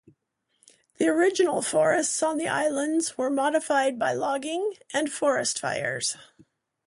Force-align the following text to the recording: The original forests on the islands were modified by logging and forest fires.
The 0.97 1.07
original 1.09 1.61
forests 1.61 2.23
on 2.23 2.39
the 2.39 2.47
islands 2.47 3.19
were 3.19 3.29
modified 3.29 3.99
by 3.99 4.13
logging 4.13 4.73
and 4.91 5.11
forest 5.13 5.59
fires. 5.59 6.17